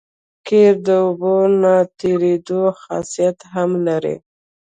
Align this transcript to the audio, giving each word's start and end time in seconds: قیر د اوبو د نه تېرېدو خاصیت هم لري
قیر 0.47 0.73
د 0.87 0.89
اوبو 1.05 1.35
د 1.49 1.51
نه 1.61 1.75
تېرېدو 1.99 2.61
خاصیت 2.81 3.37
هم 3.53 3.69
لري 3.87 4.15